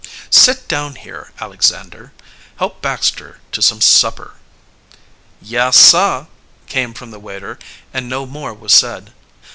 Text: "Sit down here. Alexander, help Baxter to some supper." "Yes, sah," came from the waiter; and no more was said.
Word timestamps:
"Sit 0.31 0.67
down 0.67 0.95
here. 0.95 1.31
Alexander, 1.39 2.11
help 2.57 2.81
Baxter 2.81 3.39
to 3.51 3.61
some 3.61 3.79
supper." 3.81 4.33
"Yes, 5.39 5.77
sah," 5.77 6.25
came 6.65 6.95
from 6.95 7.11
the 7.11 7.19
waiter; 7.19 7.59
and 7.93 8.09
no 8.09 8.25
more 8.25 8.51
was 8.51 8.73
said. 8.73 9.13